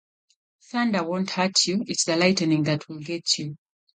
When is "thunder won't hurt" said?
0.63-1.63